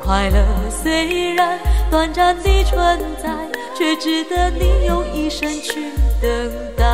[0.00, 1.58] 快乐虽然
[1.90, 3.30] 短暂的存在，
[3.74, 5.90] 却值得你用一生去
[6.20, 6.30] 等
[6.76, 6.84] 待。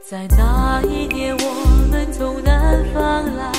[0.00, 3.52] 在那一年，我们从南方来，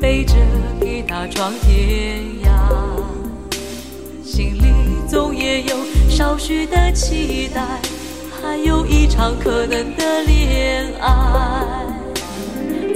[0.00, 0.34] 背着
[0.80, 2.83] 吉他闯天涯，
[4.34, 4.66] 心里
[5.08, 5.76] 总也有
[6.10, 7.62] 少许的期待，
[8.42, 11.64] 还有一场可能的恋爱。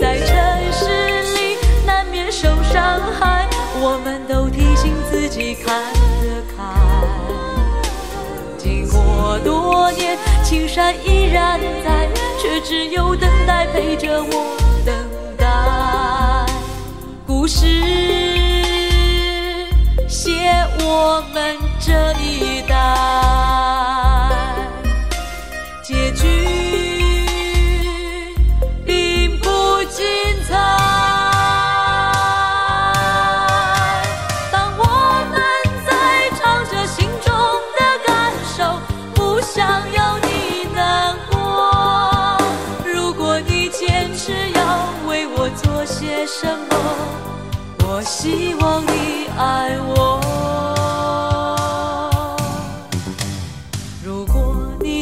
[0.01, 0.37] 在城
[0.73, 0.85] 市
[1.37, 3.49] 里难免受伤害，
[3.81, 5.81] 我们都提醒自己看
[6.23, 6.65] 得开。
[8.59, 12.09] 经过多年，青山依然在。
[12.41, 14.95] 却只有等待陪着我等
[15.37, 15.47] 待，
[17.27, 17.67] 故事
[20.29, 20.53] 写
[20.85, 22.75] 我们这一代，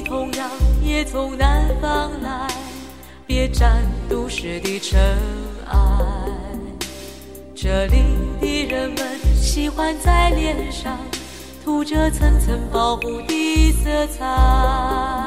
[0.06, 0.48] 同样
[0.80, 2.46] 也从南方来，
[3.26, 5.00] 别占都市的尘
[5.68, 5.78] 埃。
[7.56, 7.96] 这里
[8.40, 8.98] 的人们
[9.34, 10.96] 喜欢在脸上
[11.64, 15.25] 涂着层层保护的色彩。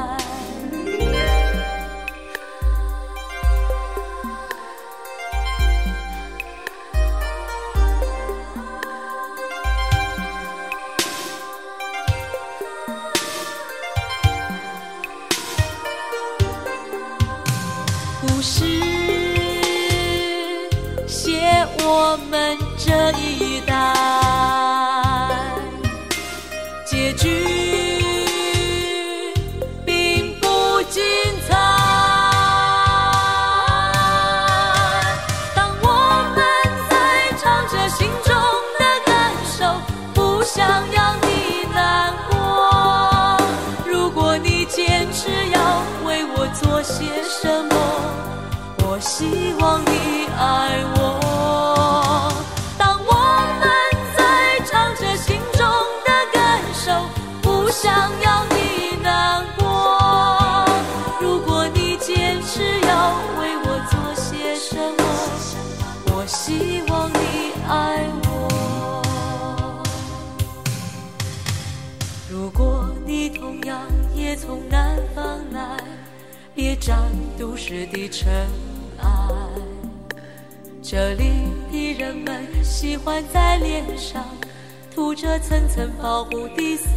[85.14, 86.88] 层层保护的色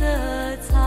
[0.67, 0.77] 彩。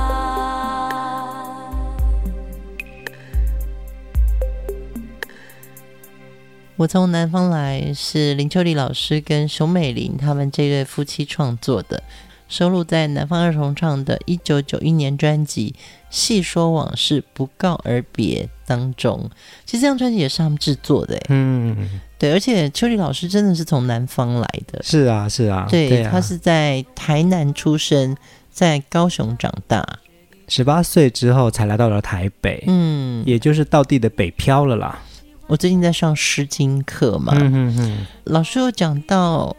[6.76, 12.02] 我从南方来是林秋离老师跟熊美玲他们这对夫妻创作的，
[12.48, 15.74] 收录在南方二重唱的一九九一年专辑。
[16.10, 19.28] 细说往事，不告而别当中，
[19.64, 28.16] 其实这张专辑也是他们制作的，嗯，对，而且秋丽老师真的是从南方来的，是啊，是啊，对，对啊，他是在台南出生，
[28.50, 29.86] 在高雄长大，
[30.48, 34.98] 十八岁之后才来到了台北，嗯，也就是到地的北漂了啦。
[35.46, 39.54] 我最近在上诗经课嘛，嗯嗯嗯，老师有讲到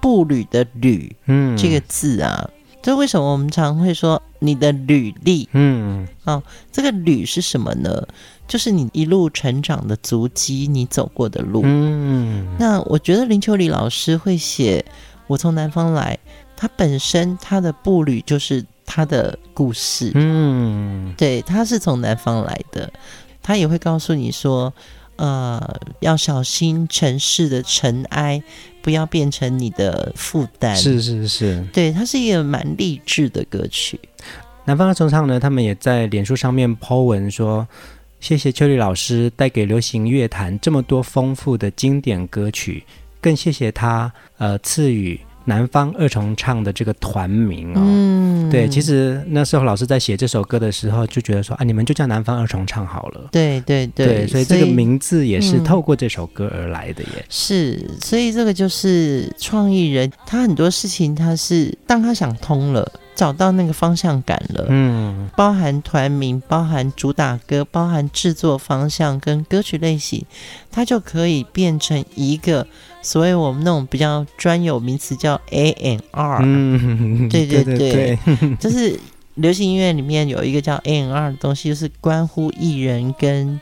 [0.00, 2.48] 步履的履，嗯，这个字啊。
[2.80, 5.48] 这为什么我们常会说你的履历？
[5.52, 8.06] 嗯，哦，这个履是什么呢？
[8.48, 11.62] 就是你一路成长的足迹，你走过的路。
[11.64, 14.84] 嗯，那我觉得林秋离老师会写
[15.28, 16.18] 《我从南方来》，
[16.56, 20.10] 他本身他的步履就是他的故事。
[20.14, 22.90] 嗯，对，他是从南方来的，
[23.40, 24.72] 他也会告诉你说。
[25.18, 25.60] 呃，
[25.98, 28.40] 要小心城市的尘埃，
[28.80, 30.76] 不要变成你的负担。
[30.76, 33.98] 是是是，对，它是一个蛮励志的歌曲。
[34.64, 37.66] 南方的重唱呢，他们也在脸书上面 po 文说
[38.20, 42.82] ：“谢谢秋丽老师带给流行乐坛这么多丰富的经典歌曲，
[43.20, 48.48] 更谢谢他呃赐予南方二重唱的这个团名哦。”嗯。
[48.48, 53.28] 嗯，对，其实那时候老师在写这首歌的时候就觉得说啊，你们就叫南方二重唱好了。
[53.30, 57.10] 对对对，对，所以这个名字也是透过这首歌而来的耶。
[57.18, 62.90] 嗯、是，所以这个就是创意人，他很多事情他是当他想通了。
[63.18, 70.24] 找到那个方向感了，嗯，包含团名，包含主打歌，包含制作方向跟歌曲类型，
[70.70, 72.64] 它就可以变成一个
[73.02, 78.18] 所谓我们那种比较专有名词叫嗯，对对对，对对。
[78.24, 78.54] 对。
[78.62, 78.96] 就是
[79.34, 83.60] 流行音乐里面有一个叫 A N R 的东西，就是关乎艺人跟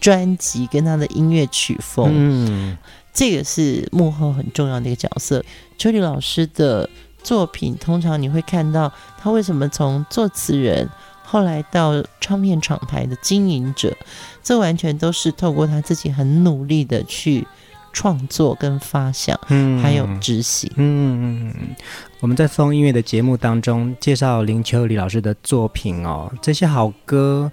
[0.00, 2.76] 专辑跟他的音乐曲风，嗯，
[3.14, 5.44] 这个是幕后很重要的一个角色，
[5.78, 6.90] 秋丽老师的。
[7.22, 10.88] 作品通常你会看到他为什么从作词人
[11.22, 13.96] 后来到唱片厂牌的经营者，
[14.42, 17.46] 这完全都是透过他自己很努力的去
[17.92, 21.76] 创作跟发想，嗯，还有执行，嗯嗯嗯。
[22.20, 27.50] 我们在风音乐的节目当中介绍林秋离老师的作品哦，这些好歌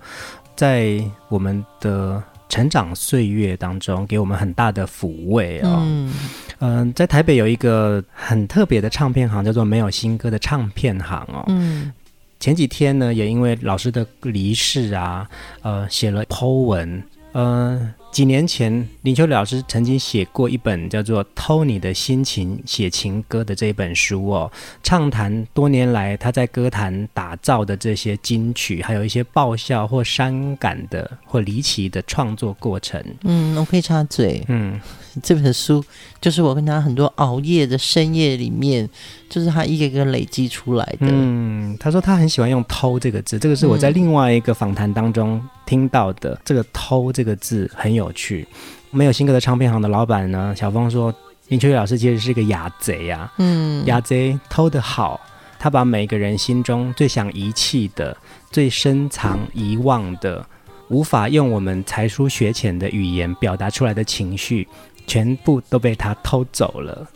[0.56, 2.22] 在我们的。
[2.50, 5.80] 成长岁月当中，给我们很大的抚慰哦。
[5.86, 6.14] 嗯，
[6.58, 11.45] 呃，在台北有一个很特别的唱片行，叫做没有新歌的唱片行哦。
[11.47, 11.93] 嗯，
[12.39, 15.30] 前几天呢，也因为老师的离世啊，
[15.62, 17.93] 呃，写了 Po 文，呃。
[18.12, 24.51] 几年前，林秋离老师曾经写过一本叫做《偷你的心情写情歌》的这一本书哦，
[24.84, 33.01] 畅谈多年来他在歌坛打造的这些金曲，还有一些爆笑或伤感的或离奇的创作过程。
[33.24, 34.43] 嗯，我可以插嘴。
[34.47, 34.80] 嗯。
[35.24, 35.84] 这本书
[36.22, 38.88] 就是我跟他很多熬夜的深夜里面，
[39.28, 41.07] 就是他一个一个累积出来的。
[41.10, 46.32] 嗯，他说他很喜欢用“偷”这个字，这个是我在另外一个访谈当中听到的。
[46.32, 48.48] 嗯、这个“偷”这个字很有趣。
[48.90, 51.14] 没有新歌的唱片行的老板呢，小峰说
[51.50, 53.34] 林秋月老师其实是个雅贼呀、啊。
[53.38, 55.22] 嗯，雅贼偷的好，
[55.60, 58.18] 他把每个人心中最想遗弃的、
[58.50, 60.44] 最深藏遗忘的、
[60.88, 64.68] 无法用我们才疏学浅的语言表达出来的情绪。
[65.08, 67.08] 全部都被他偷走了，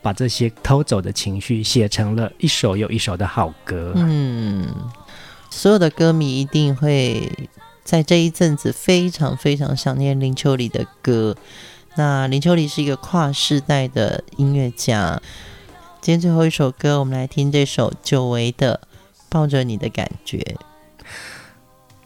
[0.00, 3.92] 把这些偷走的情绪写成了一首又一首的好歌。
[3.96, 4.66] 嗯，
[5.50, 7.30] 所有的歌迷一定会
[7.84, 11.36] 在这一阵子非常非常想念林秋离的歌。
[11.96, 15.20] 那林秋离是一个跨世代的音乐家。
[16.00, 18.80] 今天最后一首歌，我们来听这首久违的
[19.28, 20.38] 《抱着你的感觉》。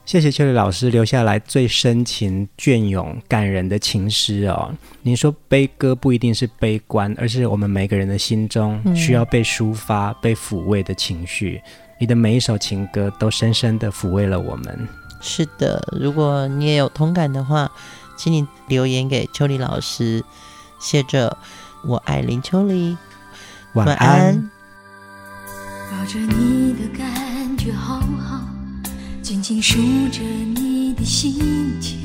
[0.05, 4.73] 谢谢秋离老师留下来最深情、隽永、感人的情诗哦。
[5.03, 11.61] 您说悲歌不一定是悲观，而是我们每个人的心中需要被抒发、嗯、被抚慰的情绪。
[11.99, 14.89] 你的每一首情歌都深深的抚慰了我们。
[15.21, 17.71] 是的，如果你也有同感的话，
[18.17, 20.25] 请你留言给秋丽老师，
[20.81, 21.37] 写着
[21.85, 22.97] “我爱林秋丽”，
[23.75, 24.51] 晚安。
[25.91, 28.41] 抱着你的感觉好好。
[29.23, 29.77] 静静数
[30.11, 31.99] 着你的心跳，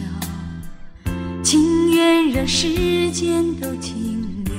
[1.41, 4.53] 情愿让时间都停留。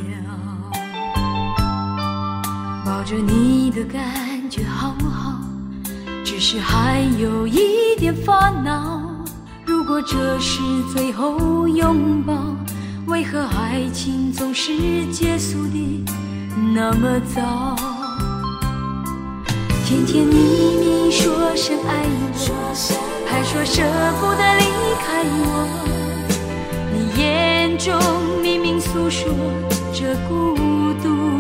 [2.87, 5.04] 抱着你的感觉好好，
[6.25, 9.03] 只是还有一点烦恼。
[9.67, 12.35] 如果这是最后拥抱，
[13.07, 14.73] 为何爱情总是
[15.13, 16.05] 结束的
[16.75, 17.77] 那么早？
[19.85, 22.97] 甜甜蜜蜜说声爱我，
[23.27, 23.83] 还说舍
[24.19, 24.65] 不得离
[25.05, 25.69] 开我。
[26.91, 27.95] 你眼中
[28.41, 29.29] 明明诉说
[29.93, 30.57] 着孤
[31.03, 31.39] 独，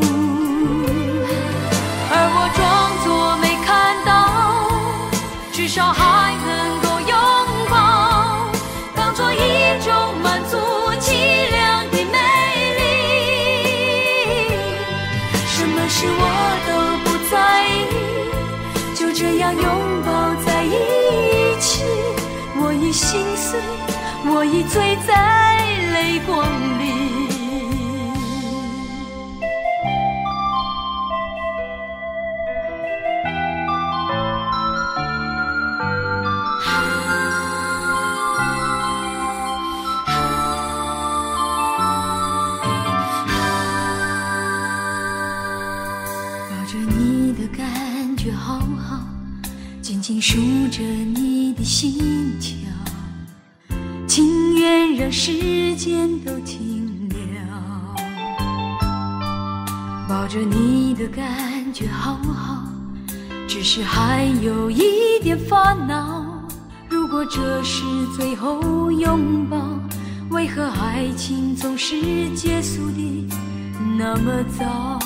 [24.54, 25.56] 你醉在
[25.94, 26.63] 泪光
[55.16, 57.94] 时间都停了。
[60.08, 62.64] 抱着你的感觉好好，
[63.46, 66.24] 只是还有一点烦恼。
[66.88, 67.84] 如果这是
[68.16, 69.56] 最后拥抱，
[70.30, 73.28] 为何爱情总是结束的
[73.96, 74.98] 那么早？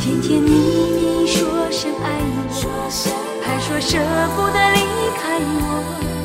[0.00, 1.26] 甜甜蜜蜜。
[1.26, 2.20] 说声爱
[2.62, 3.98] 我，还说舍
[4.36, 4.78] 不得离
[5.18, 6.15] 开我。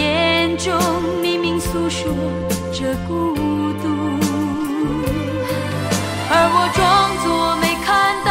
[0.00, 0.72] 眼中
[1.20, 2.10] 明明诉说
[2.72, 3.34] 着孤
[3.82, 3.84] 独，
[6.30, 6.80] 而我装
[7.22, 8.30] 作没看到，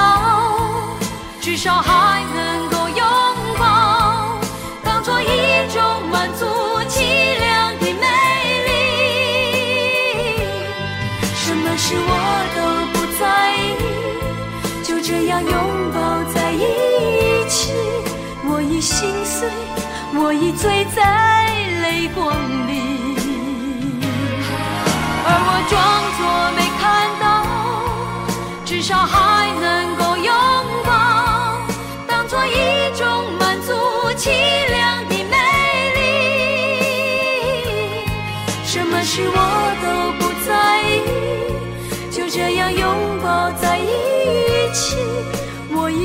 [1.39, 3.05] 至少还能够拥
[3.59, 3.61] 抱，
[4.83, 5.23] 当作一
[5.71, 5.79] 种
[6.11, 6.43] 满足
[6.89, 8.05] 凄凉的美
[8.65, 8.69] 丽。
[11.35, 12.11] 什么事我
[12.55, 12.57] 都
[12.93, 13.61] 不在意，
[14.83, 15.53] 就这样拥
[15.93, 15.97] 抱
[16.33, 16.57] 在一
[17.47, 17.73] 起。
[18.51, 19.47] 我已心碎，
[20.19, 21.03] 我已醉在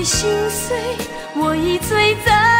[0.05, 0.77] 心碎，
[1.35, 2.54] 我已醉在。